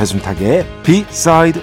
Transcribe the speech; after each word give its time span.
배순탁의 0.00 0.66
비사이드 0.82 1.62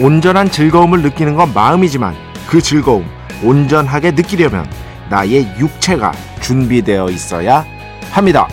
온전한 0.00 0.50
즐거움을 0.50 1.02
느끼는 1.02 1.36
건 1.36 1.54
마음이지만 1.54 2.16
그 2.48 2.60
즐거움 2.60 3.06
온전하게 3.44 4.10
느끼려면 4.10 4.68
나의 5.08 5.46
육체가 5.60 6.10
준비되어 6.40 7.10
있어야 7.10 7.64
합니다. 8.10 8.48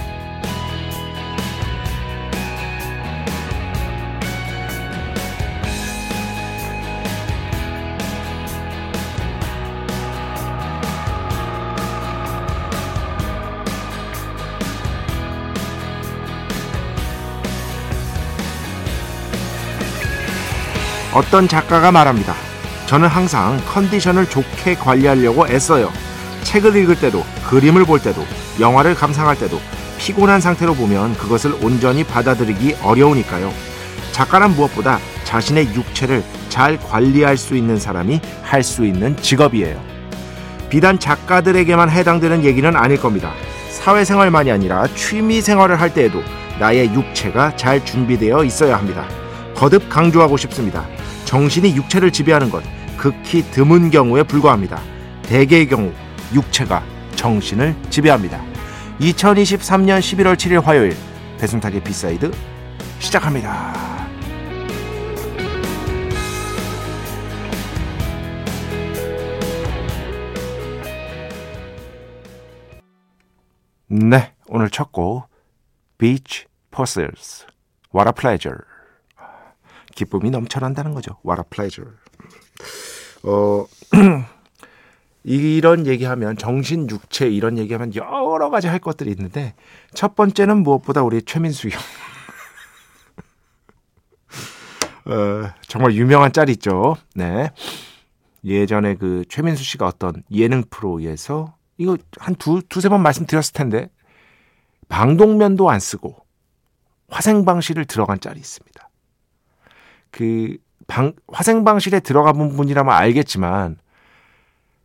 어떤 21.17 21.47
작가가 21.47 21.91
말합니다. 21.91 22.35
저는 22.85 23.07
항상 23.07 23.59
컨디션을 23.73 24.29
좋게 24.29 24.75
관리하려고 24.75 25.47
애써요. 25.47 25.91
책을 26.43 26.75
읽을 26.75 26.99
때도, 26.99 27.25
그림을 27.49 27.85
볼 27.85 27.99
때도, 27.99 28.23
영화를 28.59 28.93
감상할 28.93 29.35
때도 29.39 29.59
피곤한 29.97 30.41
상태로 30.41 30.75
보면 30.75 31.15
그것을 31.15 31.55
온전히 31.63 32.03
받아들이기 32.03 32.75
어려우니까요. 32.83 33.51
작가란 34.11 34.51
무엇보다 34.51 34.99
자신의 35.23 35.73
육체를 35.73 36.23
잘 36.49 36.77
관리할 36.77 37.35
수 37.35 37.57
있는 37.57 37.79
사람이 37.79 38.21
할 38.43 38.61
수 38.61 38.85
있는 38.85 39.17
직업이에요. 39.17 39.81
비단 40.69 40.99
작가들에게만 40.99 41.89
해당되는 41.89 42.43
얘기는 42.43 42.75
아닐 42.75 42.99
겁니다. 42.99 43.33
사회생활만이 43.71 44.51
아니라 44.51 44.85
취미 44.95 45.41
생활을 45.41 45.81
할 45.81 45.91
때에도 45.91 46.21
나의 46.59 46.93
육체가 46.93 47.55
잘 47.55 47.83
준비되어 47.83 48.43
있어야 48.43 48.77
합니다. 48.77 49.07
거듭 49.55 49.89
강조하고 49.89 50.37
싶습니다. 50.37 50.85
정신이 51.27 51.75
육체를 51.75 52.09
지배하는 52.09 52.49
것 52.49 52.63
극히 52.97 53.43
드문 53.51 53.89
경우에 53.91 54.23
불과합니다. 54.23 54.81
대개의 55.23 55.67
경우 55.67 55.91
육체가 56.33 56.81
정신을 57.15 57.75
지배합니다. 57.89 58.41
2023년 59.01 59.99
11월 59.99 60.35
7일 60.35 60.63
화요일 60.63 60.95
배순탁의 61.37 61.83
B 61.83 61.93
side 61.93 62.31
시작합니다. 62.99 63.73
네, 73.87 74.33
오늘 74.47 74.69
첫 74.69 74.93
곡 74.93 75.27
Beach 75.97 76.45
Puzzles 76.71 77.45
What 77.93 78.07
a 78.07 78.13
Pleasure 78.17 78.76
기쁨이 79.97 80.29
넘쳐난다는 80.29 80.93
거죠. 80.93 81.17
What 81.25 81.41
a 81.41 81.43
pleasure. 81.49 81.91
어, 83.23 83.65
이런 85.25 85.87
얘기하면 85.87 86.37
정신 86.37 86.89
육체 86.89 87.27
이런 87.27 87.57
얘기하면 87.57 87.93
여러 87.95 88.49
가지 88.49 88.67
할 88.67 88.79
것들이 88.79 89.09
있는데 89.11 89.55
첫 89.93 90.15
번째는 90.15 90.59
무엇보다 90.59 91.03
우리 91.03 91.21
최민수 91.23 91.67
형. 91.69 91.81
어, 95.11 95.51
정말 95.67 95.95
유명한 95.95 96.31
짤 96.31 96.47
있죠. 96.49 96.95
네. 97.15 97.51
예전에 98.45 98.95
그 98.95 99.25
최민수 99.27 99.63
씨가 99.63 99.87
어떤 99.87 100.23
예능 100.31 100.63
프로에서 100.69 101.55
이거 101.77 101.97
한 102.19 102.35
두, 102.35 102.61
두세 102.69 102.87
번 102.87 103.01
말씀드렸을 103.01 103.53
텐데 103.53 103.89
방독면도 104.89 105.67
안 105.69 105.79
쓰고 105.79 106.15
화생방실을 107.09 107.85
들어간 107.85 108.19
짤이 108.19 108.39
있습니다. 108.39 108.86
그 110.11 110.57
방, 110.87 111.13
화생방실에 111.27 111.99
들어가 111.99 112.33
본 112.33 112.55
분이라면 112.55 112.93
알겠지만 112.93 113.77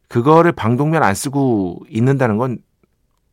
그거를 0.09 0.53
방독면 0.53 1.03
안 1.03 1.15
쓰고 1.15 1.85
있는다는 1.89 2.37
건 2.37 2.59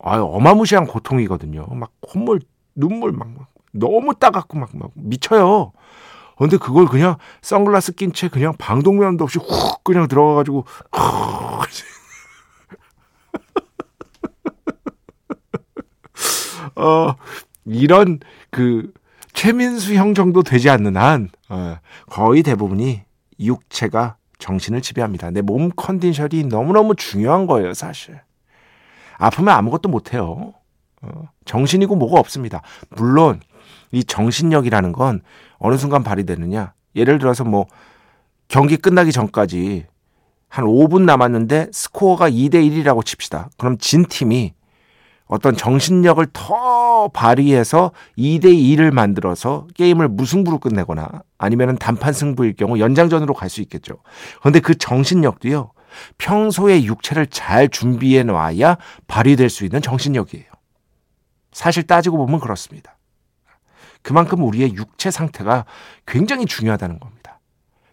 아유, 0.02 0.24
어마무시한 0.24 0.86
고통이거든요. 0.86 1.66
막 1.66 1.90
콧물, 2.00 2.40
눈물 2.74 3.12
막, 3.12 3.28
막 3.30 3.48
너무 3.72 4.14
따갑고 4.14 4.58
막, 4.58 4.70
막 4.72 4.90
미쳐요. 4.94 5.72
근데 6.38 6.56
그걸 6.56 6.86
그냥 6.86 7.16
선글라스 7.42 7.96
낀 7.96 8.14
채 8.14 8.28
그냥 8.28 8.54
방독면도 8.56 9.24
없이 9.24 9.38
훅 9.38 9.84
그냥 9.84 10.08
들어가가지고 10.08 10.64
어 16.76 17.14
이런 17.66 18.20
그 18.50 18.90
최민수 19.32 19.94
형 19.94 20.14
정도 20.14 20.42
되지 20.42 20.70
않는 20.70 20.96
한 20.96 21.28
어, 21.48 21.76
거의 22.08 22.42
대부분이 22.42 23.02
육체가 23.38 24.16
정신을 24.38 24.80
지배합니다. 24.82 25.30
내 25.30 25.42
몸 25.42 25.70
컨디션이 25.74 26.44
너무너무 26.44 26.94
중요한 26.94 27.46
거예요, 27.46 27.74
사실. 27.74 28.20
아프면 29.18 29.54
아무것도 29.54 29.88
못해요. 29.88 30.54
어, 31.02 31.28
정신이고 31.44 31.96
뭐가 31.96 32.18
없습니다. 32.20 32.62
물론 32.90 33.40
이 33.92 34.04
정신력이라는 34.04 34.92
건 34.92 35.20
어느 35.58 35.76
순간 35.76 36.02
발휘되느냐. 36.02 36.72
예를 36.96 37.18
들어서 37.18 37.44
뭐 37.44 37.66
경기 38.48 38.76
끝나기 38.76 39.12
전까지 39.12 39.86
한 40.48 40.64
5분 40.64 41.02
남았는데 41.02 41.68
스코어가 41.72 42.28
2대 42.30 42.54
1이라고 42.54 43.04
칩시다. 43.04 43.50
그럼 43.56 43.78
진 43.78 44.04
팀이 44.06 44.54
어떤 45.30 45.56
정신력을 45.56 46.26
더 46.32 47.08
발휘해서 47.08 47.92
2대 48.18 48.46
2를 48.46 48.90
만들어서 48.90 49.68
게임을 49.76 50.08
무승부로 50.08 50.58
끝내거나 50.58 51.22
아니면 51.38 51.78
단판 51.78 52.12
승부일 52.12 52.54
경우 52.56 52.80
연장전으로 52.80 53.32
갈 53.34 53.48
수 53.48 53.60
있겠죠. 53.62 53.98
그런데 54.40 54.58
그 54.58 54.76
정신력도요. 54.76 55.72
평소에 56.18 56.82
육체를 56.82 57.28
잘 57.28 57.68
준비해 57.68 58.24
놔야 58.24 58.76
발휘될 59.06 59.50
수 59.50 59.64
있는 59.64 59.80
정신력이에요. 59.80 60.46
사실 61.52 61.84
따지고 61.84 62.16
보면 62.16 62.40
그렇습니다. 62.40 62.98
그만큼 64.02 64.42
우리의 64.42 64.74
육체 64.74 65.12
상태가 65.12 65.64
굉장히 66.06 66.46
중요하다는 66.46 66.98
겁니다. 66.98 67.40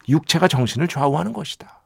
육체가 0.08 0.48
정신을 0.48 0.88
좌우하는 0.88 1.32
것이다. 1.32 1.77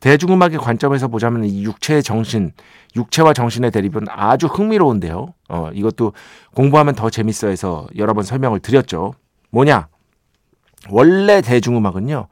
대중음악의 0.00 0.58
관점에서 0.58 1.08
보자면 1.08 1.44
이 1.44 1.62
육체의 1.62 2.02
정신, 2.02 2.52
육체와 2.96 3.32
정신의 3.32 3.70
대립은 3.70 4.06
아주 4.08 4.46
흥미로운데요. 4.46 5.34
어, 5.48 5.70
이것도 5.72 6.12
공부하면 6.54 6.94
더 6.94 7.10
재밌어 7.10 7.48
해서 7.48 7.86
여러 7.96 8.14
번 8.14 8.24
설명을 8.24 8.60
드렸죠. 8.60 9.14
뭐냐? 9.50 9.88
원래 10.88 11.42
대중음악은요. 11.42 12.28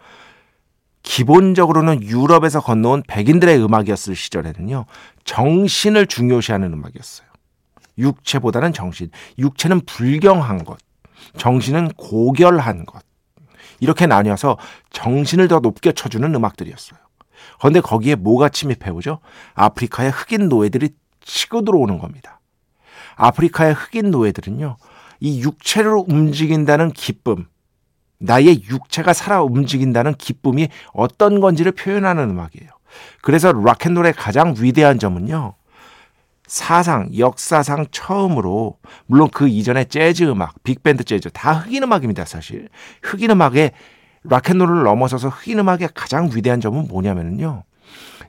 기본적으로는 1.03 2.03
유럽에서 2.03 2.61
건너온 2.61 3.03
백인들의 3.07 3.63
음악이었을 3.63 4.17
시절에는요. 4.17 4.87
정신을 5.25 6.07
중요시하는 6.07 6.73
음악이었어요. 6.73 7.29
육체보다는 7.99 8.73
정신. 8.73 9.11
육체는 9.39 9.83
불경한 9.87 10.65
것. 10.65 10.79
정신은 11.37 11.93
고결한 11.97 12.87
것. 12.87 13.03
이렇게 13.81 14.07
나뉘어서 14.07 14.59
정신을 14.91 15.49
더 15.49 15.61
높게 15.61 15.93
쳐주는 15.93 16.35
음악들이었어요. 16.35 16.99
그런데 17.59 17.81
거기에 17.81 18.15
뭐가 18.15 18.49
침입해 18.49 18.91
오죠? 18.91 19.21
아프리카의 19.55 20.11
흑인 20.11 20.49
노예들이 20.49 20.91
치고 21.21 21.65
들어오는 21.65 21.99
겁니다. 21.99 22.41
아프리카의 23.17 23.75
흑인 23.75 24.11
노예들은요, 24.11 24.77
이 25.21 25.43
육체를 25.43 26.05
움직인다는 26.07 26.93
기쁨, 26.93 27.47
나의 28.19 28.65
육체가 28.65 29.13
살아 29.13 29.43
움직인다는 29.43 30.15
기쁨이 30.15 30.69
어떤 30.93 31.41
건지를 31.41 31.73
표현하는 31.73 32.31
음악이에요. 32.31 32.71
그래서 33.23 33.53
락앤롤의 33.53 34.15
가장 34.15 34.55
위대한 34.59 34.99
점은요. 34.99 35.55
사상, 36.47 37.11
역사상 37.17 37.87
처음으로 37.91 38.79
물론 39.07 39.29
그 39.31 39.49
이전에 39.49 39.85
재즈 39.85 40.25
음악, 40.25 40.63
빅밴드 40.63 41.05
재즈 41.05 41.31
다 41.31 41.53
흑인 41.53 41.83
음악입니다, 41.83 42.25
사실. 42.25 42.69
흑인 43.03 43.31
음악에 43.31 43.73
락앤롤을 44.25 44.83
넘어서서 44.85 45.29
흑인 45.29 45.59
음악의 45.61 45.91
가장 45.95 46.31
위대한 46.35 46.61
점은 46.61 46.89
뭐냐면요. 46.89 47.65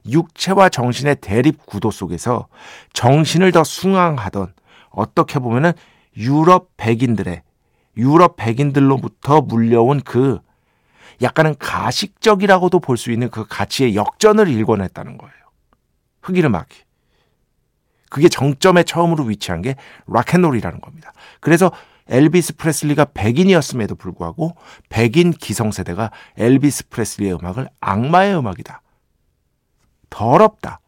육체와 0.07 0.69
정신의 0.69 1.17
대립 1.17 1.65
구도 1.65 1.91
속에서 1.91 2.47
정신을 2.93 3.51
더 3.51 3.63
숭앙하던 3.63 4.53
어떻게 4.91 5.39
보면은 5.39 5.73
유럽 6.17 6.69
백인들의 6.77 7.41
유럽 7.97 8.35
백인들로부터 8.37 9.41
물려온 9.41 10.01
그 10.01 10.39
약간은 11.21 11.55
가식적이라고도 11.59 12.79
볼 12.79 12.95
수 12.97 13.11
있는 13.11 13.29
그 13.29 13.45
가치의 13.45 13.95
역전을 13.95 14.47
일궈냈다는 14.47 15.17
거예요. 15.17 15.33
흑인 16.21 16.45
음악이. 16.45 16.75
그게 18.09 18.29
정점에 18.29 18.83
처음으로 18.83 19.25
위치한 19.25 19.61
게 19.61 19.75
락앤롤이라는 20.07 20.81
겁니다. 20.81 21.13
그래서 21.41 21.71
엘비스 22.09 22.55
프레슬리가 22.55 23.05
백인이었음에도 23.13 23.95
불구하고 23.95 24.55
백인 24.89 25.31
기성세대가 25.31 26.11
엘비스 26.37 26.89
프레슬리의 26.89 27.35
음악을 27.35 27.69
악마의 27.79 28.37
음악이다. 28.37 28.81
더럽다. 30.09 30.79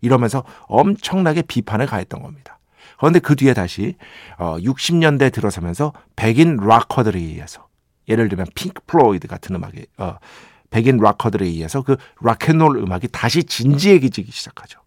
이러면서 0.00 0.44
엄청나게 0.62 1.42
비판을 1.42 1.86
가했던 1.86 2.22
겁니다. 2.22 2.58
그런데 2.98 3.18
그 3.18 3.36
뒤에 3.36 3.54
다시 3.54 3.96
60년대 4.38 5.28
어, 5.28 5.30
들어서면서 5.30 5.92
백인 6.16 6.56
락커들에 6.56 7.18
의해서 7.18 7.66
예를 8.08 8.28
들면 8.28 8.46
핑크 8.54 8.82
플로이드 8.86 9.28
같은 9.28 9.54
음악이 9.56 9.86
어, 9.98 10.18
백인 10.70 10.98
락커들에 10.98 11.46
의해서 11.46 11.82
그 11.82 11.96
락앤롤 12.20 12.76
음악이 12.78 13.08
다시 13.08 13.44
진지해지기 13.44 14.30
시작하죠. 14.30 14.80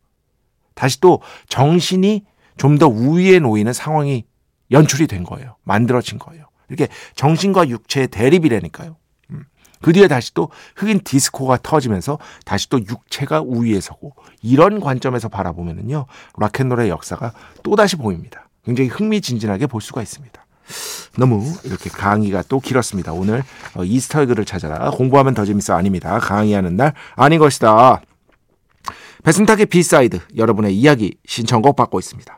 다시 0.75 1.00
또 1.00 1.22
정신이 1.48 2.25
좀 2.57 2.78
더 2.78 2.88
우위에 2.88 3.39
놓이는 3.39 3.72
상황이 3.72 4.25
연출이 4.71 5.07
된 5.07 5.23
거예요. 5.23 5.55
만들어진 5.63 6.19
거예요. 6.19 6.45
이렇게 6.69 6.87
정신과 7.15 7.69
육체의 7.69 8.07
대립이라니까요. 8.07 8.97
음. 9.31 9.45
그 9.81 9.93
뒤에 9.93 10.07
다시 10.07 10.33
또 10.33 10.49
흑인 10.75 11.01
디스코가 11.03 11.59
터지면서 11.63 12.19
다시 12.45 12.69
또 12.69 12.79
육체가 12.79 13.41
우위에 13.41 13.79
서고 13.79 14.13
이런 14.41 14.79
관점에서 14.79 15.29
바라보면은요 15.29 16.05
락앤롤의 16.37 16.89
역사가 16.89 17.33
또 17.63 17.75
다시 17.75 17.95
보입니다. 17.95 18.49
굉장히 18.65 18.89
흥미진진하게 18.89 19.67
볼 19.67 19.81
수가 19.81 20.01
있습니다. 20.01 20.45
너무 21.17 21.55
이렇게 21.63 21.89
강의가 21.89 22.43
또 22.43 22.59
길었습니다. 22.59 23.13
오늘 23.13 23.43
어, 23.75 23.83
Easter 23.83 24.11
egg를 24.11 24.44
찾아라 24.43 24.91
공부하면 24.91 25.33
더 25.33 25.45
재밌어 25.45 25.73
아닙니다. 25.73 26.19
강의하는 26.19 26.75
날 26.75 26.93
아닌 27.15 27.39
것이다. 27.39 28.01
배순탁의 29.23 29.67
B 29.68 29.78
side 29.78 30.19
여러분의 30.35 30.75
이야기 30.77 31.17
신청곡 31.25 31.75
받고 31.75 31.99
있습니다. 31.99 32.37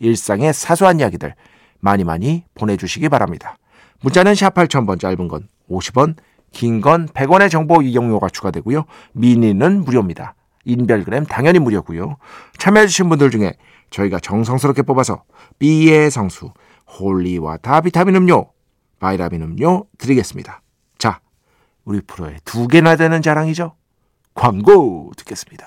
일상의 0.00 0.52
사소한 0.52 0.98
이야기들 0.98 1.34
많이 1.78 2.02
많이 2.04 2.44
보내주시기 2.54 3.08
바랍니다. 3.08 3.56
문자는 4.02 4.34
샵 4.34 4.54
8000번 4.54 4.98
짧은 4.98 5.28
건 5.28 5.48
50원, 5.70 6.16
긴 6.52 6.80
건 6.80 7.06
100원의 7.08 7.50
정보 7.50 7.80
이용료가 7.80 8.28
추가되고요. 8.28 8.84
미니는 9.12 9.84
무료입니다. 9.84 10.34
인별그램 10.64 11.24
당연히 11.26 11.58
무료고요. 11.58 12.16
참여해주신 12.58 13.08
분들 13.08 13.30
중에 13.30 13.52
저희가 13.90 14.18
정성스럽게 14.20 14.82
뽑아서 14.82 15.22
B의 15.58 16.10
성수, 16.10 16.52
holy 16.98 17.58
water 17.58 17.80
비타민 17.80 18.16
음료, 18.16 18.50
바이라민 18.98 19.42
음료 19.42 19.86
드리겠습니다. 19.98 20.60
자, 20.98 21.20
우리 21.84 22.00
프로의 22.00 22.38
두 22.44 22.68
개나 22.68 22.96
되는 22.96 23.22
자랑이죠. 23.22 23.74
광고 24.34 25.10
듣겠습니다. 25.16 25.66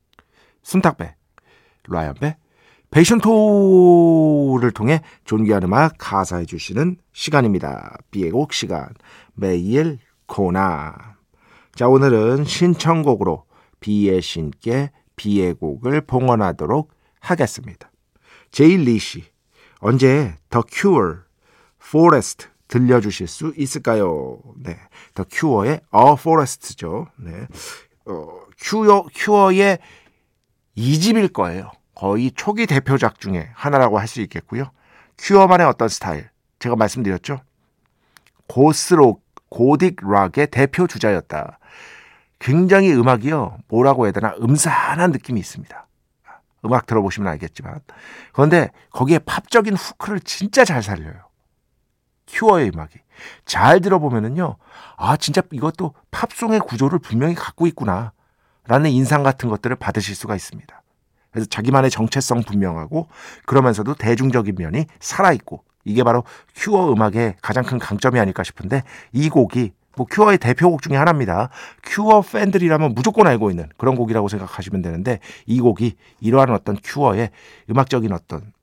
순탁배, 0.63 1.15
라이언배, 1.87 2.37
베이션토를 2.91 4.71
통해 4.71 5.01
존귀한 5.25 5.63
음악 5.63 5.95
가사해 5.97 6.45
주시는 6.45 6.97
시간입니다. 7.13 7.97
비의 8.11 8.31
곡 8.31 8.53
시간 8.53 8.89
매일 9.33 9.99
코나 10.25 11.15
자 11.73 11.87
오늘은 11.87 12.43
신청곡으로 12.45 13.45
비의 13.79 14.21
신께 14.21 14.91
비의 15.15 15.53
곡을 15.53 16.01
봉헌하도록 16.01 16.91
하겠습니다. 17.19 17.91
제일 18.51 18.81
리 18.81 18.99
씨 18.99 19.23
언제 19.79 20.35
더 20.49 20.61
큐어 20.69 21.15
포레스트 21.91 22.47
들려주실 22.67 23.27
수 23.27 23.53
있을까요? 23.57 24.39
네, 24.57 24.77
더 25.13 25.25
큐어의 25.29 25.81
어 25.91 26.15
포레스트죠. 26.15 27.07
네, 27.17 27.47
어, 28.05 28.39
큐어 28.59 29.05
큐어의 29.13 29.79
2집일 30.77 31.31
거예요. 31.33 31.71
거의 31.95 32.31
초기 32.31 32.65
대표작 32.65 33.19
중에 33.19 33.49
하나라고 33.53 33.99
할 33.99 34.07
수 34.07 34.21
있겠고요. 34.21 34.71
큐어만의 35.17 35.67
어떤 35.67 35.87
스타일. 35.87 36.29
제가 36.59 36.75
말씀드렸죠. 36.75 37.41
고스록, 38.47 39.23
고딕 39.49 40.03
락의 40.09 40.47
대표 40.47 40.87
주자였다. 40.87 41.59
굉장히 42.39 42.91
음악이요. 42.93 43.59
뭐라고 43.67 44.05
해야 44.05 44.11
되나 44.11 44.33
음산한 44.41 45.11
느낌이 45.11 45.39
있습니다. 45.39 45.87
음악 46.65 46.85
들어보시면 46.85 47.31
알겠지만. 47.33 47.79
그런데 48.33 48.71
거기에 48.91 49.19
팝적인 49.19 49.75
후크를 49.75 50.19
진짜 50.21 50.65
잘 50.65 50.81
살려요. 50.81 51.13
큐어의 52.27 52.71
음악이. 52.73 52.99
잘 53.45 53.81
들어보면은요. 53.81 54.57
아, 54.97 55.17
진짜 55.17 55.41
이것도 55.51 55.93
팝송의 56.11 56.61
구조를 56.61 56.99
분명히 56.99 57.35
갖고 57.35 57.67
있구나. 57.67 58.13
라는 58.67 58.89
인상 58.91 59.23
같은 59.23 59.49
것들을 59.49 59.75
받으실 59.75 60.15
수가 60.15 60.35
있습니다. 60.35 60.81
그래서 61.31 61.47
자기만의 61.49 61.89
정체성 61.89 62.43
분명하고 62.43 63.07
그러면서도 63.45 63.95
대중적인 63.95 64.55
면이 64.57 64.85
살아있고 64.99 65.63
이게 65.85 66.03
바로 66.03 66.23
큐어 66.55 66.91
음악의 66.93 67.37
가장 67.41 67.63
큰 67.63 67.79
강점이 67.79 68.19
아닐까 68.19 68.43
싶은데 68.43 68.83
이 69.13 69.29
곡이 69.29 69.71
뭐 69.97 70.05
큐어의 70.09 70.37
대표곡 70.37 70.81
중에 70.81 70.95
하나입니다. 70.95 71.49
큐어 71.83 72.21
팬들이라면 72.21 72.93
무조건 72.93 73.27
알고 73.27 73.49
있는 73.49 73.69
그런 73.77 73.95
곡이라고 73.95 74.27
생각하시면 74.27 74.81
되는데 74.81 75.19
이 75.45 75.59
곡이 75.59 75.95
이러한 76.19 76.51
어떤 76.51 76.77
큐어의 76.81 77.31
음악적인 77.69 78.11
어떤 78.11 78.53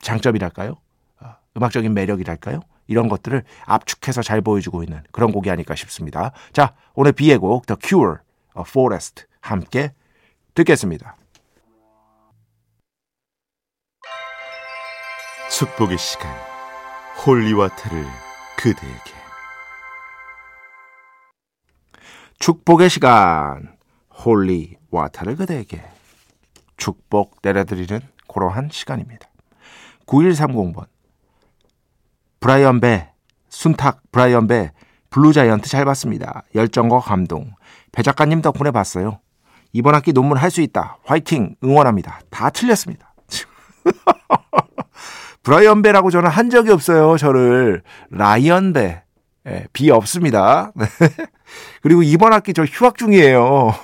장점이랄까요? 0.00 0.76
아, 1.20 1.36
음악적인 1.56 1.94
매력이랄까요? 1.94 2.60
이런 2.86 3.08
것들을 3.08 3.42
압축해서 3.64 4.22
잘 4.22 4.42
보여주고 4.42 4.82
있는 4.82 5.02
그런 5.10 5.32
곡이 5.32 5.50
아닐까 5.50 5.74
싶습니다. 5.74 6.32
자, 6.52 6.74
오늘 6.94 7.12
비의 7.12 7.38
곡 7.38 7.66
The 7.66 7.78
Cure, 7.82 8.16
A 8.58 8.64
Forest 8.66 9.24
함께 9.44 9.92
듣겠습니다. 10.54 11.16
축복의 15.50 15.98
시간 15.98 16.34
holy 17.24 17.49
water를 17.49 18.04
그대에게 18.56 19.12
축복의 22.38 22.88
시간 22.88 23.76
holy 24.24 24.58
water를 24.58 25.36
그대에게 25.36 25.84
축복 26.78 27.36
내려드리는 27.42 28.00
그러한 28.26 28.70
시간입니다. 28.72 29.28
9130번 30.06 30.86
브라이언 32.40 32.80
배 32.80 33.12
순탁, 33.50 34.02
브라이언 34.10 34.46
배, 34.46 34.72
Blue 35.10 35.36
Giant 35.36 35.68
잘 35.68 35.84
봤습니다. 35.84 36.42
열정과 36.54 36.98
감동. 37.00 37.54
배 37.92 38.02
작가님 38.02 38.42
덕분에 38.42 38.72
봤어요. 38.72 39.20
이번 39.74 39.94
학기 39.94 40.12
논문 40.12 40.38
할 40.38 40.50
수 40.50 40.60
있다. 40.62 40.98
화이팅! 41.04 41.56
응원합니다. 41.62 42.20
다 42.30 42.48
틀렸습니다. 42.50 43.12
브라이언 45.42 45.82
배라고 45.82 46.10
저는 46.10 46.30
한 46.30 46.48
적이 46.48 46.70
없어요. 46.70 47.16
저를. 47.18 47.82
라이언 48.10 48.72
배. 48.72 49.02
예, 49.46 49.66
비 49.72 49.90
없습니다. 49.90 50.72
네. 50.74 50.86
그리고 51.82 52.02
이번 52.02 52.32
학기 52.32 52.54
저 52.54 52.64
휴학 52.64 52.96
중이에요. 52.96 53.74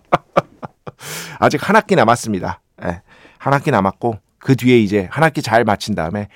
아직 1.38 1.68
한 1.68 1.76
학기 1.76 1.94
남았습니다. 1.94 2.60
예, 2.84 3.02
한 3.38 3.52
학기 3.52 3.70
남았고 3.70 4.18
그 4.38 4.56
뒤에 4.56 4.78
이제 4.78 5.08
한 5.10 5.22
학기 5.22 5.42
잘 5.42 5.64
마친 5.64 5.94
다음에 5.94 6.28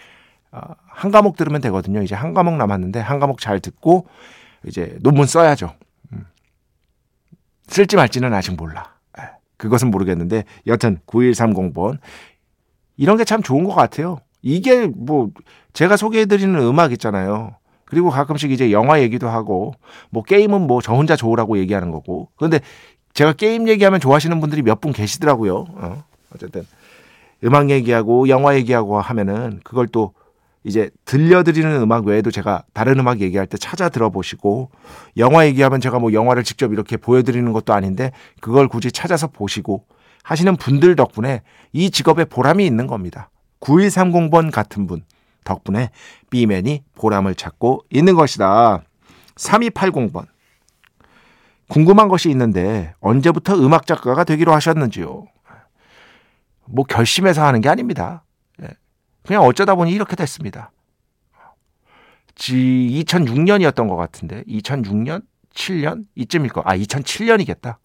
어, 0.52 0.60
한 0.86 1.10
과목 1.10 1.36
들으면 1.36 1.60
되거든요. 1.62 2.02
이제 2.02 2.14
한 2.14 2.34
과목 2.34 2.56
남았는데 2.56 3.00
한 3.00 3.18
과목 3.20 3.40
잘 3.40 3.60
듣고 3.60 4.06
이제 4.64 4.96
논문 5.00 5.26
써야죠. 5.26 5.74
음. 7.68 7.72
쓸지 7.72 7.96
말지는 7.96 8.32
아직 8.34 8.54
몰라. 8.56 8.94
예, 9.18 9.24
그것은 9.56 9.90
모르겠는데 9.90 10.44
여튼 10.66 10.98
9130번 11.06 11.98
이런 12.96 13.16
게 13.16 13.24
참 13.24 13.42
좋은 13.42 13.64
것 13.64 13.74
같아요. 13.74 14.18
이게 14.42 14.86
뭐 14.86 15.30
제가 15.72 15.96
소개해드리는 15.96 16.54
음악 16.60 16.92
있잖아요. 16.92 17.56
그리고 17.84 18.10
가끔씩 18.10 18.50
이제 18.50 18.72
영화 18.72 19.00
얘기도 19.00 19.28
하고 19.28 19.74
뭐 20.10 20.22
게임은 20.22 20.66
뭐 20.66 20.80
저 20.80 20.94
혼자 20.94 21.16
좋으라고 21.16 21.58
얘기하는 21.58 21.90
거고. 21.90 22.28
그런데 22.36 22.60
제가 23.14 23.32
게임 23.32 23.68
얘기하면 23.68 24.00
좋아하시는 24.00 24.40
분들이 24.40 24.62
몇 24.62 24.80
분 24.80 24.92
계시더라고요. 24.92 25.64
어. 25.74 26.04
어쨌든 26.34 26.66
음악 27.44 27.70
얘기하고 27.70 28.28
영화 28.28 28.54
얘기하고 28.56 29.00
하면은 29.00 29.60
그걸 29.64 29.86
또 29.88 30.12
이제 30.66 30.90
들려드리는 31.04 31.80
음악 31.80 32.06
외에도 32.06 32.32
제가 32.32 32.64
다른 32.72 32.98
음악 32.98 33.20
얘기할 33.20 33.46
때 33.46 33.56
찾아 33.56 33.88
들어보시고 33.88 34.72
영화 35.16 35.46
얘기하면 35.46 35.80
제가 35.80 36.00
뭐 36.00 36.12
영화를 36.12 36.42
직접 36.42 36.72
이렇게 36.72 36.96
보여드리는 36.96 37.52
것도 37.52 37.72
아닌데 37.72 38.10
그걸 38.40 38.66
굳이 38.66 38.90
찾아서 38.90 39.28
보시고 39.28 39.84
하시는 40.24 40.56
분들 40.56 40.96
덕분에 40.96 41.42
이 41.72 41.90
직업에 41.90 42.24
보람이 42.24 42.66
있는 42.66 42.88
겁니다. 42.88 43.30
9130번 43.60 44.50
같은 44.50 44.88
분 44.88 45.04
덕분에 45.44 45.90
B맨이 46.30 46.82
보람을 46.96 47.36
찾고 47.36 47.84
있는 47.90 48.16
것이다. 48.16 48.82
3280번. 49.36 50.26
궁금한 51.68 52.08
것이 52.08 52.28
있는데 52.30 52.92
언제부터 52.98 53.54
음악 53.54 53.86
작가가 53.86 54.24
되기로 54.24 54.52
하셨는지요? 54.52 55.26
뭐 56.64 56.84
결심해서 56.84 57.44
하는 57.44 57.60
게 57.60 57.68
아닙니다. 57.68 58.24
예. 59.26 59.28
그냥 59.28 59.42
어쩌다 59.42 59.74
보니 59.74 59.92
이렇게 59.92 60.16
됐습니다. 60.16 60.70
2006년이었던 62.36 63.88
것 63.88 63.96
같은데 63.96 64.42
2006년, 64.44 65.22
7년 65.54 66.04
이쯤일 66.14 66.50
거. 66.50 66.62
아 66.64 66.76
2007년이겠다. 66.76 67.76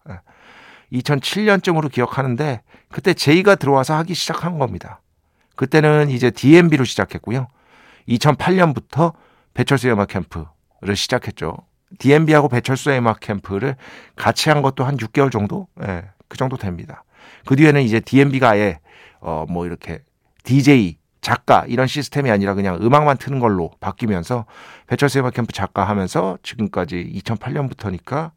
2007년쯤으로 0.92 1.90
기억하는데 1.90 2.62
그때 2.90 3.14
제이가 3.14 3.54
들어와서 3.56 3.94
하기 3.96 4.14
시작한 4.14 4.58
겁니다. 4.58 5.00
그때는 5.56 6.10
이제 6.10 6.30
DMB로 6.30 6.84
시작했고요. 6.84 7.48
2008년부터 8.08 9.14
배철수의 9.54 9.94
음악 9.94 10.08
캠프를 10.08 10.94
시작했죠. 10.94 11.56
DMB하고 11.98 12.48
배철수의 12.48 12.98
음악 12.98 13.20
캠프를 13.20 13.76
같이 14.16 14.48
한 14.48 14.62
것도 14.62 14.84
한 14.84 14.96
6개월 14.96 15.30
정도? 15.30 15.68
예, 15.82 15.86
네, 15.86 16.04
그 16.28 16.36
정도 16.36 16.56
됩니다. 16.56 17.04
그 17.44 17.56
뒤에는 17.56 17.82
이제 17.82 18.00
DMB가 18.00 18.50
아예, 18.50 18.80
어, 19.20 19.44
뭐 19.48 19.66
이렇게 19.66 20.00
DJ, 20.44 20.98
작가 21.22 21.64
이런 21.66 21.86
시스템이 21.86 22.30
아니라 22.30 22.52
그냥 22.52 22.78
음악만 22.82 23.16
트는 23.16 23.38
걸로 23.40 23.70
바뀌면서 23.80 24.44
배철수의 24.88 25.22
음악 25.22 25.32
캠프 25.34 25.52
작가 25.52 25.84
하면서 25.84 26.36
지금까지 26.42 27.10
2008년부터니까 27.24 28.32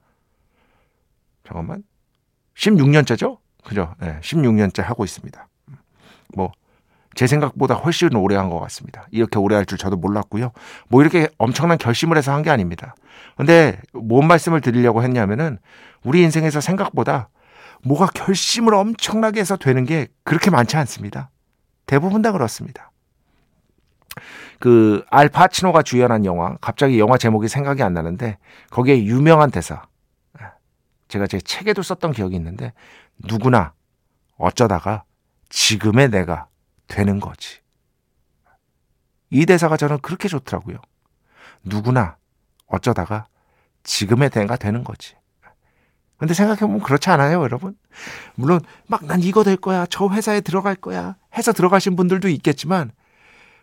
잠깐만 1.45 1.83
16년째죠? 2.55 3.39
그죠? 3.65 3.95
네, 3.99 4.17
16년째 4.21 4.81
하고 4.83 5.03
있습니다. 5.03 5.47
뭐 6.35 6.51
제 7.15 7.27
생각보다 7.27 7.75
훨씬 7.75 8.13
오래 8.15 8.35
한 8.35 8.49
것 8.49 8.59
같습니다. 8.59 9.07
이렇게 9.09 9.39
오래 9.39 9.55
할 9.55 9.65
줄 9.65 9.77
저도 9.77 9.95
몰랐고요. 9.95 10.51
뭐 10.89 11.01
이렇게 11.01 11.29
엄청난 11.37 11.77
결심을 11.77 12.17
해서 12.17 12.33
한 12.33 12.43
게 12.43 12.49
아닙니다. 12.49 12.93
근데 13.37 13.79
뭔 13.93 14.27
말씀을 14.27 14.59
드리려고 14.61 15.01
했냐면은 15.01 15.57
우리 16.03 16.21
인생에서 16.23 16.59
생각보다 16.59 17.29
뭐가 17.83 18.07
결심을 18.07 18.73
엄청나게 18.75 19.39
해서 19.39 19.55
되는 19.55 19.85
게 19.85 20.07
그렇게 20.25 20.51
많지 20.51 20.75
않습니다. 20.75 21.29
대부분 21.85 22.21
다 22.21 22.31
그렇습니다. 22.31 22.91
그 24.59 25.03
알파치노가 25.09 25.83
주연한 25.83 26.25
영화 26.25 26.55
갑자기 26.61 26.99
영화 26.99 27.17
제목이 27.17 27.47
생각이 27.47 27.83
안 27.83 27.93
나는데 27.93 28.37
거기에 28.69 29.03
유명한 29.03 29.51
대사 29.51 29.83
제가 31.07 31.27
제 31.27 31.39
책에도 31.39 31.81
썼던 31.81 32.13
기억이 32.13 32.35
있는데 32.35 32.73
누구나 33.17 33.73
어쩌다가 34.37 35.03
지금의 35.49 36.09
내가 36.09 36.47
되는 36.87 37.19
거지. 37.19 37.61
이 39.29 39.45
대사가 39.45 39.77
저는 39.77 39.99
그렇게 39.99 40.27
좋더라고요. 40.27 40.77
누구나 41.63 42.17
어쩌다가 42.67 43.27
지금의 43.83 44.29
대가 44.29 44.55
되는 44.55 44.83
거지. 44.83 45.15
근데 46.17 46.33
생각해보면 46.33 46.79
그렇지 46.81 47.09
않아요, 47.09 47.41
여러분? 47.43 47.75
물론, 48.35 48.61
막 48.87 49.03
난 49.03 49.21
이거 49.21 49.43
될 49.43 49.57
거야, 49.57 49.85
저 49.89 50.07
회사에 50.09 50.41
들어갈 50.41 50.75
거야, 50.75 51.15
해서 51.37 51.51
들어가신 51.51 51.95
분들도 51.95 52.29
있겠지만, 52.29 52.91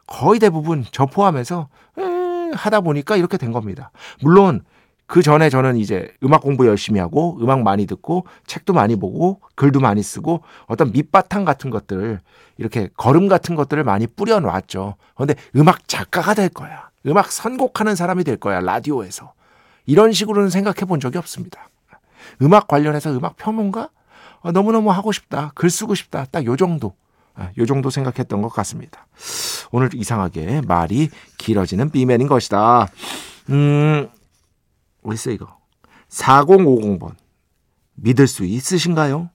거의 0.06 0.38
대부분 0.38 0.84
저 0.92 1.06
포함해서, 1.06 1.68
에, 1.98 2.50
하다 2.54 2.80
보니까 2.82 3.16
이렇게 3.16 3.38
된 3.38 3.52
겁니다. 3.52 3.90
물론, 4.20 4.62
그 5.06 5.22
전에 5.22 5.50
저는 5.50 5.76
이제 5.76 6.12
음악 6.22 6.42
공부 6.42 6.66
열심히 6.66 7.00
하고, 7.00 7.38
음악 7.40 7.62
많이 7.62 7.86
듣고, 7.86 8.26
책도 8.46 8.72
많이 8.72 8.96
보고, 8.96 9.40
글도 9.54 9.80
많이 9.80 10.02
쓰고, 10.02 10.42
어떤 10.66 10.92
밑바탕 10.92 11.44
같은 11.44 11.70
것들, 11.70 12.20
이렇게 12.58 12.88
걸음 12.96 13.28
같은 13.28 13.54
것들을 13.54 13.82
많이 13.84 14.06
뿌려놨죠. 14.06 14.96
그런데 15.14 15.34
음악 15.56 15.88
작가가 15.88 16.34
될 16.34 16.48
거야. 16.50 16.90
음악 17.06 17.32
선곡하는 17.32 17.96
사람이 17.96 18.24
될 18.24 18.36
거야. 18.36 18.60
라디오에서. 18.60 19.32
이런 19.86 20.12
식으로는 20.12 20.50
생각해 20.50 20.84
본 20.86 21.00
적이 21.00 21.18
없습니다. 21.18 21.68
음악 22.42 22.68
관련해서 22.68 23.10
음악 23.12 23.36
평론가? 23.36 23.88
어, 24.40 24.52
너무너무 24.52 24.90
하고 24.90 25.12
싶다. 25.12 25.52
글 25.54 25.70
쓰고 25.70 25.94
싶다. 25.94 26.24
딱 26.30 26.44
요 26.44 26.56
정도. 26.56 26.94
아, 27.34 27.50
요 27.56 27.64
정도 27.66 27.88
생각했던 27.90 28.42
것 28.42 28.48
같습니다. 28.50 29.06
오늘 29.70 29.88
이상하게 29.94 30.62
말이 30.66 31.08
길어지는 31.38 31.90
비맨인 31.90 32.26
것이다. 32.28 32.88
음, 33.50 34.08
어디 35.02 35.14
있어 35.14 35.30
이거? 35.30 35.58
4050번. 36.10 37.14
믿을 37.94 38.26
수 38.26 38.44
있으신가요? 38.44 39.30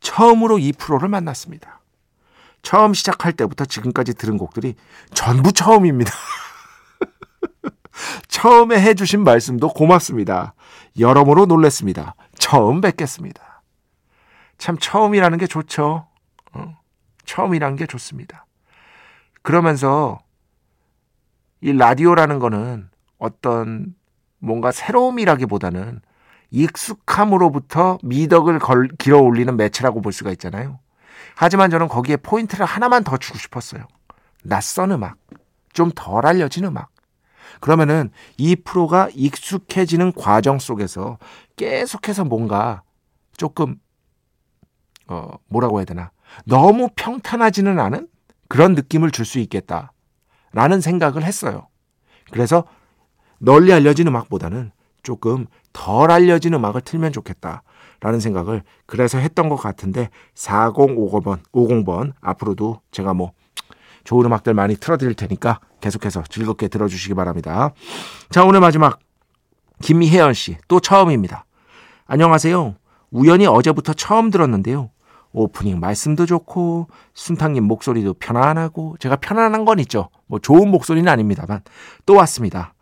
처음으로 0.00 0.58
이 0.58 0.72
프로를 0.72 1.08
만났습니다. 1.08 1.80
처음 2.62 2.94
시작할 2.94 3.32
때부터 3.34 3.64
지금까지 3.64 4.14
들은 4.14 4.36
곡들이 4.36 4.74
전부 5.14 5.52
처음입니다. 5.52 6.12
처음에 8.40 8.80
해주신 8.80 9.22
말씀도 9.22 9.68
고맙습니다. 9.68 10.54
여러모로 10.98 11.44
놀랬습니다. 11.44 12.14
처음 12.38 12.80
뵙겠습니다. 12.80 13.62
참 14.56 14.78
처음이라는 14.78 15.36
게 15.36 15.46
좋죠. 15.46 16.06
어? 16.54 16.76
처음이라는 17.26 17.76
게 17.76 17.84
좋습니다. 17.84 18.46
그러면서 19.42 20.20
이 21.60 21.70
라디오라는 21.70 22.38
거는 22.38 22.88
어떤 23.18 23.94
뭔가 24.38 24.72
새로움이라기보다는 24.72 26.00
익숙함으로부터 26.50 27.98
미덕을 28.02 28.58
걸, 28.58 28.88
길어 28.98 29.18
올리는 29.18 29.54
매체라고 29.54 30.00
볼 30.00 30.14
수가 30.14 30.30
있잖아요. 30.30 30.78
하지만 31.36 31.68
저는 31.68 31.88
거기에 31.88 32.16
포인트를 32.16 32.64
하나만 32.64 33.04
더 33.04 33.18
주고 33.18 33.38
싶었어요. 33.38 33.86
낯선 34.44 34.92
음악. 34.92 35.18
좀 35.74 35.92
덜 35.94 36.24
알려진 36.24 36.64
음악. 36.64 36.88
그러면은 37.60 38.10
이 38.36 38.54
프로가 38.56 39.08
익숙해지는 39.14 40.12
과정 40.12 40.58
속에서 40.58 41.18
계속해서 41.56 42.24
뭔가 42.24 42.82
조금, 43.36 43.76
어, 45.08 45.28
뭐라고 45.48 45.78
해야 45.78 45.84
되나. 45.84 46.10
너무 46.44 46.88
평탄하지는 46.94 47.78
않은 47.80 48.08
그런 48.48 48.74
느낌을 48.74 49.10
줄 49.10 49.24
수 49.24 49.38
있겠다. 49.38 49.92
라는 50.52 50.80
생각을 50.80 51.22
했어요. 51.22 51.68
그래서 52.30 52.64
널리 53.38 53.72
알려진 53.72 54.08
음악보다는 54.08 54.72
조금 55.02 55.46
덜 55.72 56.10
알려진 56.10 56.54
음악을 56.54 56.80
틀면 56.82 57.12
좋겠다. 57.12 57.62
라는 58.00 58.18
생각을 58.18 58.62
그래서 58.86 59.18
했던 59.18 59.48
것 59.48 59.56
같은데 59.56 60.08
4050번 60.34 61.40
50번 61.52 62.12
앞으로도 62.20 62.80
제가 62.90 63.12
뭐 63.14 63.32
좋은 64.04 64.26
음악들 64.26 64.54
많이 64.54 64.76
틀어드릴 64.76 65.14
테니까 65.14 65.60
계속해서 65.80 66.24
즐겁게 66.28 66.68
들어주시기 66.68 67.14
바랍니다. 67.14 67.72
자 68.30 68.44
오늘 68.44 68.60
마지막 68.60 68.98
김희연 69.82 70.34
씨 70.34 70.56
또 70.68 70.80
처음입니다. 70.80 71.44
안녕하세요. 72.06 72.74
우연히 73.10 73.46
어제부터 73.46 73.92
처음 73.94 74.30
들었는데요. 74.30 74.90
오프닝 75.32 75.78
말씀도 75.78 76.26
좋고 76.26 76.88
순탕님 77.14 77.64
목소리도 77.64 78.14
편안하고 78.14 78.96
제가 78.98 79.16
편안한 79.16 79.64
건 79.64 79.78
있죠. 79.80 80.10
뭐 80.26 80.38
좋은 80.38 80.70
목소리는 80.70 81.10
아닙니다만 81.10 81.62
또 82.04 82.14
왔습니다. 82.16 82.74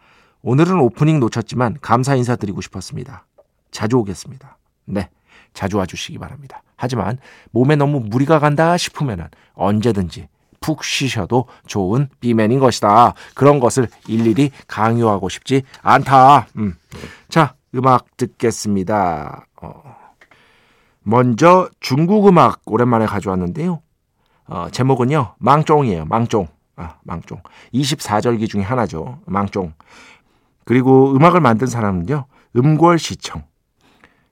오늘은 0.42 0.80
오프닝 0.80 1.20
놓쳤지만 1.20 1.76
감사 1.82 2.14
인사드리고 2.14 2.60
싶었습니다. 2.62 3.26
자주 3.70 3.98
오겠습니다. 3.98 4.56
네. 4.86 5.10
자주 5.52 5.76
와주시기 5.76 6.18
바랍니다. 6.18 6.62
하지만 6.76 7.18
몸에 7.50 7.76
너무 7.76 8.00
무리가 8.00 8.38
간다 8.38 8.76
싶으면 8.76 9.28
언제든지 9.54 10.28
푹 10.60 10.84
쉬셔도 10.84 11.46
좋은 11.66 12.08
비맨인 12.20 12.58
것이다. 12.58 13.14
그런 13.34 13.60
것을 13.60 13.88
일일이 14.06 14.50
강요하고 14.66 15.28
싶지 15.28 15.62
않다. 15.82 16.48
음. 16.56 16.74
자, 17.28 17.54
음악 17.74 18.16
듣겠습니다. 18.16 19.46
어. 19.62 19.96
먼저 21.02 21.68
중국 21.80 22.28
음악 22.28 22.60
오랜만에 22.66 23.06
가져왔는데요. 23.06 23.80
어, 24.46 24.68
제목은요. 24.70 25.34
망종이에요. 25.38 26.04
망종. 26.06 26.48
아, 26.76 26.96
망종. 27.02 27.42
24절기 27.74 28.48
중에 28.48 28.62
하나죠. 28.62 29.20
망종. 29.26 29.72
그리고 30.64 31.12
음악을 31.14 31.40
만든 31.40 31.66
사람은요. 31.66 32.26
음골시청. 32.56 33.42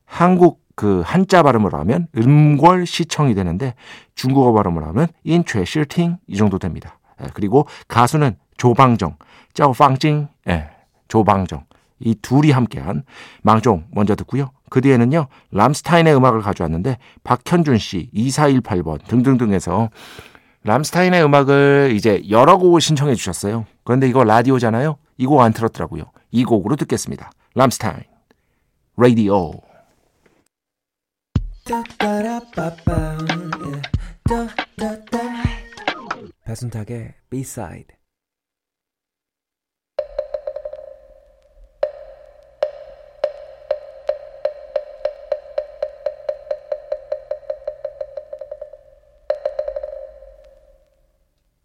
한국 0.04 0.60
그 0.76 1.02
한자 1.04 1.42
발음을 1.42 1.74
하면 1.74 2.06
음골시청이 2.16 3.34
되는데 3.34 3.74
중국어 4.14 4.52
발음을 4.52 4.84
하면 4.84 5.08
인최실팅 5.24 6.18
이 6.28 6.36
정도 6.36 6.58
됩니다. 6.58 6.98
예, 7.22 7.26
그리고 7.34 7.66
가수는 7.88 8.36
조방정, 8.58 9.16
짜오팡징, 9.54 10.28
예, 10.48 10.70
조방정. 11.08 11.64
이 11.98 12.14
둘이 12.14 12.50
함께한 12.50 13.04
망종 13.42 13.86
먼저 13.90 14.14
듣고요. 14.14 14.50
그 14.68 14.82
뒤에는요. 14.82 15.28
람스타인의 15.50 16.14
음악을 16.14 16.42
가져왔는데 16.42 16.98
박현준 17.24 17.78
씨, 17.78 18.10
2418번 18.14 19.02
등등등해서 19.06 19.88
람스타인의 20.64 21.24
음악을 21.24 21.92
이제 21.94 22.22
여러 22.28 22.58
곡을 22.58 22.82
신청해 22.82 23.14
주셨어요. 23.14 23.64
그런데 23.84 24.08
이거 24.08 24.24
라디오잖아요. 24.24 24.98
이 25.18 25.26
곡 25.26 25.40
안 25.40 25.52
틀었더라고요. 25.54 26.04
이 26.32 26.44
곡으로 26.44 26.76
듣겠습니다. 26.76 27.30
람스타인, 27.54 28.02
라디오. 28.98 29.52
배순탁의 36.44 37.14
B-side 37.28 37.96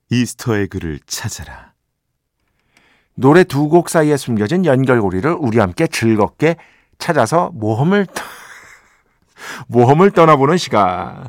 이스터의 0.09 0.67
글을 0.67 0.99
찾아라. 1.05 1.73
노래 3.13 3.43
두 3.43 3.69
곡 3.69 3.89
사이에 3.89 4.17
숨겨진 4.17 4.65
연결고리를 4.65 5.31
우리 5.39 5.59
함께 5.59 5.85
즐겁게 5.85 6.55
찾아서 6.97 7.51
모험을 7.53 8.07
모험을 9.67 10.11
떠나보는 10.11 10.57
시간. 10.57 11.27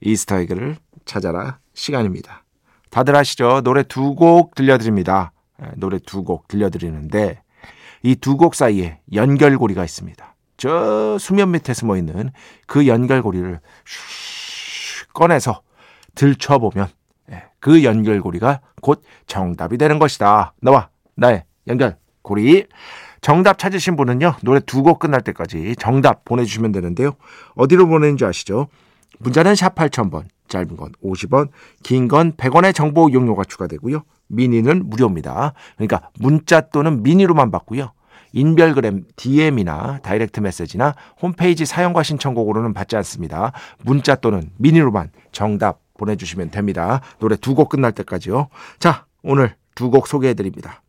이스터 0.00 0.38
에그를 0.40 0.76
찾아라 1.04 1.58
시간입니다. 1.74 2.44
다들 2.90 3.14
아시죠? 3.16 3.60
노래 3.62 3.82
두 3.82 4.14
곡 4.14 4.54
들려드립니다. 4.54 5.32
예, 5.62 5.70
노래 5.76 5.98
두 5.98 6.24
곡 6.24 6.48
들려드리는데 6.48 7.42
이 8.02 8.16
두 8.16 8.36
곡 8.36 8.54
사이에 8.54 9.00
연결고리가 9.12 9.84
있습니다. 9.84 10.34
저 10.56 11.16
수면 11.18 11.50
밑에 11.52 11.72
숨어 11.74 11.96
있는 11.96 12.30
그 12.66 12.86
연결고리를 12.86 13.60
꺼내서 15.14 15.62
들춰보면 16.14 16.88
예, 17.30 17.44
그 17.60 17.84
연결고리가 17.84 18.60
곧 18.82 19.02
정답이 19.26 19.78
되는 19.78 19.98
것이다. 19.98 20.54
너와 20.62 20.88
나의 21.14 21.44
연결고리. 21.66 22.66
정답 23.20 23.58
찾으신 23.58 23.96
분은요, 23.96 24.36
노래 24.42 24.60
두 24.60 24.82
곡 24.82 24.98
끝날 24.98 25.20
때까지 25.20 25.76
정답 25.78 26.24
보내주시면 26.24 26.72
되는데요. 26.72 27.12
어디로 27.54 27.86
보내는지 27.86 28.24
아시죠? 28.24 28.68
문자는 29.18 29.54
샵 29.54 29.74
8000번, 29.74 30.24
짧은 30.48 30.76
건 30.76 30.92
50원, 31.04 31.48
긴 31.82 32.08
건 32.08 32.32
100원의 32.32 32.74
정보 32.74 33.08
이용료가 33.08 33.44
추가되고요. 33.44 34.02
미니는 34.28 34.88
무료입니다. 34.88 35.52
그러니까 35.76 36.08
문자 36.18 36.60
또는 36.62 37.02
미니로만 37.02 37.50
받고요. 37.50 37.92
인별그램 38.32 39.04
DM이나 39.16 39.98
다이렉트 40.02 40.38
메시지나 40.40 40.94
홈페이지 41.20 41.66
사용과 41.66 42.04
신청곡으로는 42.04 42.72
받지 42.72 42.96
않습니다. 42.96 43.52
문자 43.82 44.14
또는 44.14 44.50
미니로만 44.56 45.10
정답 45.32 45.80
보내주시면 45.98 46.50
됩니다. 46.50 47.00
노래 47.18 47.36
두 47.36 47.54
곡 47.54 47.68
끝날 47.68 47.92
때까지요. 47.92 48.48
자, 48.78 49.04
오늘 49.22 49.54
두 49.74 49.90
곡 49.90 50.06
소개해 50.06 50.34
드립니다. 50.34 50.80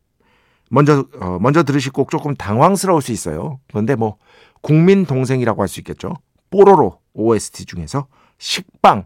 먼저 0.74 1.06
어, 1.20 1.38
먼저 1.38 1.62
들으실 1.64 1.92
곡 1.92 2.10
조금 2.10 2.34
당황스러울 2.34 3.02
수 3.02 3.12
있어요. 3.12 3.60
그런데 3.68 3.94
뭐 3.94 4.16
국민 4.62 5.04
동생이라고 5.04 5.60
할 5.60 5.68
수 5.68 5.80
있겠죠. 5.80 6.14
뽀로로 6.50 6.98
OST 7.12 7.66
중에서 7.66 8.06
식빵 8.38 9.04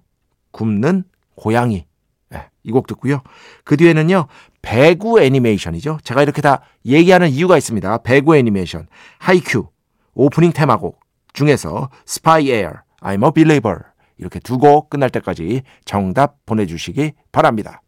굽는 0.53 1.03
고양이 1.35 1.87
네, 2.31 2.49
이곡 2.63 2.87
듣고요. 2.87 3.23
그 3.65 3.77
뒤에는요 3.77 4.29
배구 4.63 5.21
애니메이션이죠. 5.21 5.99
제가 6.05 6.23
이렇게 6.23 6.41
다 6.41 6.63
얘기하는 6.85 7.31
이유가 7.31 7.57
있습니다. 7.59 7.99
배구 7.99 8.37
애니메이션 8.37 8.87
하이큐 9.19 9.69
오프닝 10.15 10.53
테마곡 10.53 11.01
중에서 11.33 11.91
SPYAIR 12.07 12.75
I'm 13.01 13.25
a 13.25 13.31
Believer 13.35 13.81
이렇게 14.19 14.39
두 14.39 14.59
곡 14.59 14.89
끝날 14.89 15.11
때까지 15.11 15.63
정답 15.85 16.37
보내주시기 16.47 17.13
바랍니다. 17.33 17.83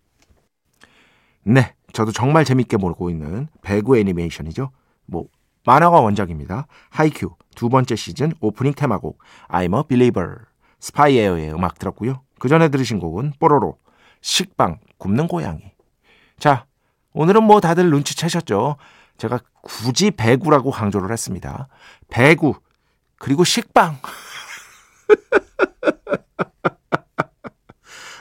네, 1.44 1.74
저도 1.92 2.12
정말 2.12 2.44
재밌게 2.44 2.76
보고 2.76 3.10
있는 3.10 3.48
배구 3.62 3.98
애니메이션이죠. 3.98 4.70
뭐 5.06 5.26
만화가 5.64 6.00
원작입니다. 6.00 6.66
하이큐 6.90 7.34
두 7.54 7.68
번째 7.68 7.96
시즌 7.96 8.32
오프닝 8.40 8.74
테마곡 8.74 9.18
I'm 9.48 9.76
a 9.76 9.82
Believer 9.88 10.36
SPYAIR의 10.80 11.52
음악 11.52 11.78
들었고요. 11.78 12.22
그 12.38 12.48
전에 12.48 12.68
들으신 12.68 13.00
곡은 13.00 13.34
뽀로로 13.38 13.78
식빵 14.20 14.78
굽는 14.98 15.28
고양이. 15.28 15.62
자, 16.38 16.66
오늘은 17.12 17.42
뭐 17.42 17.60
다들 17.60 17.90
눈치채셨죠? 17.90 18.76
제가 19.16 19.40
굳이 19.62 20.10
배구라고 20.10 20.70
강조를 20.70 21.10
했습니다. 21.10 21.68
배구 22.08 22.54
그리고 23.18 23.44
식빵. 23.44 23.96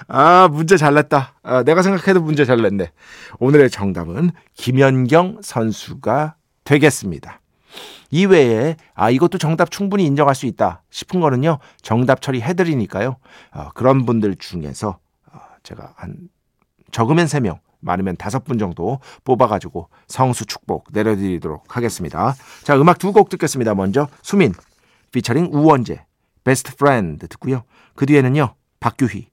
아, 0.07 0.47
문제 0.47 0.77
잘 0.77 0.93
냈다. 0.93 1.33
아, 1.43 1.63
내가 1.63 1.81
생각해도 1.81 2.21
문제 2.21 2.45
잘 2.45 2.61
냈네. 2.61 2.91
오늘의 3.39 3.69
정답은 3.69 4.31
김연경 4.55 5.39
선수가 5.41 6.35
되겠습니다. 6.63 7.41
이외에 8.09 8.77
아 8.93 9.09
이것도 9.09 9.37
정답 9.37 9.69
충분히 9.69 10.05
인정할 10.05 10.33
수 10.33 10.45
있다 10.45 10.83
싶은 10.89 11.19
거는요 11.19 11.59
정답 11.81 12.21
처리해드리니까요 12.21 13.17
어, 13.51 13.69
그런 13.73 14.05
분들 14.05 14.35
중에서 14.37 14.99
어, 15.31 15.39
제가 15.63 15.93
한 15.97 16.29
적으면 16.91 17.25
3명 17.25 17.59
많으면 17.81 18.15
5분 18.15 18.59
정도 18.59 18.99
뽑아가지고 19.25 19.89
성수 20.07 20.45
축복 20.45 20.85
내려드리도록 20.93 21.75
하겠습니다 21.75 22.33
자 22.63 22.79
음악 22.79 22.97
두 22.97 23.11
곡 23.11 23.27
듣겠습니다 23.27 23.75
먼저 23.75 24.07
수민 24.21 24.53
피처링 25.11 25.49
우원재 25.51 26.05
Best 26.45 26.77
Friend 26.77 27.27
듣고요 27.27 27.63
그 27.95 28.05
뒤에는요 28.05 28.55
박규희 28.79 29.27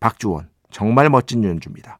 박주원 0.00 0.48
정말 0.70 1.08
멋진 1.10 1.44
연주입니다 1.44 1.98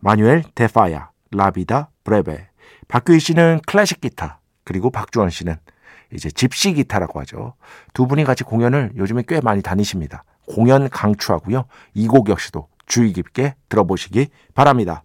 마뉴엘 0.00 0.44
데파야 0.54 1.10
라비다 1.30 1.90
브레베 2.04 2.48
박규희 2.88 3.20
씨는 3.20 3.60
클래식 3.66 4.00
기타 4.00 4.40
그리고 4.64 4.90
박주원 4.90 5.30
씨는 5.30 5.56
이제 6.12 6.30
집시 6.30 6.72
기타라고 6.72 7.20
하죠. 7.20 7.54
두 7.92 8.06
분이 8.06 8.24
같이 8.24 8.44
공연을 8.44 8.92
요즘에 8.96 9.24
꽤 9.28 9.40
많이 9.42 9.60
다니십니다. 9.62 10.24
공연 10.46 10.88
강추하고요. 10.88 11.66
이 11.94 12.06
곡 12.08 12.30
역시도 12.30 12.68
주의 12.86 13.12
깊게 13.12 13.54
들어보시기 13.68 14.28
바랍니다. 14.54 15.02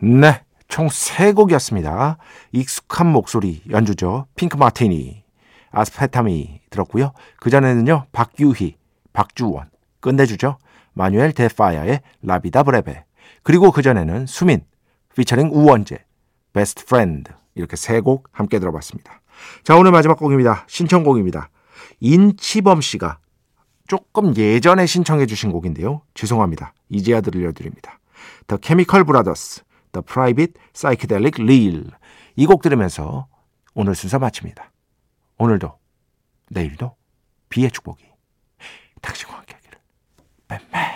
네. 0.00 0.42
총세 0.68 1.32
곡이었습니다. 1.32 2.16
익숙한 2.52 3.06
목소리 3.12 3.62
연주죠. 3.70 4.26
핑크 4.34 4.56
마티니, 4.56 5.22
아스페타미 5.70 6.62
들었고요. 6.70 7.12
그전에는요. 7.40 8.06
박규희, 8.12 8.76
박주원 9.12 9.70
끝내주죠. 10.00 10.56
마누엘 10.94 11.32
데 11.32 11.49
파야의 11.49 12.00
La 12.22 12.35
Vida 12.35 12.62
Breve 12.62 13.04
그리고 13.42 13.70
그전에는 13.70 14.26
수민, 14.26 14.64
피처링 15.14 15.50
우원재, 15.52 15.98
Best 16.52 16.86
Friend 16.86 17.32
이렇게 17.54 17.76
세 17.76 18.00
곡 18.00 18.28
함께 18.32 18.58
들어봤습니다. 18.58 19.20
자, 19.64 19.76
오늘 19.76 19.90
마지막 19.92 20.18
곡입니다. 20.18 20.64
신청곡입니다. 20.68 21.50
인치범 22.00 22.80
씨가 22.80 23.18
조금 23.86 24.34
예전에 24.36 24.86
신청해 24.86 25.26
주신 25.26 25.52
곡인데요. 25.52 26.02
죄송합니다. 26.14 26.72
이제야 26.88 27.20
들려드립니다. 27.20 27.98
The 28.46 28.58
Chemical 28.62 29.04
Brothers, 29.04 29.62
The 29.92 30.02
Private 30.04 30.54
Psychedelic 30.72 31.42
Reel 31.42 31.90
이 32.36 32.46
곡 32.46 32.62
들으면서 32.62 33.26
오늘 33.74 33.94
순서 33.94 34.18
마칩니다. 34.18 34.72
오늘도 35.38 35.78
내일도 36.50 36.96
비의 37.48 37.70
축복이 37.70 38.04
당신과 39.02 39.43
함께 40.48 40.66
하기를. 40.70 40.74
맴매. 40.74 40.93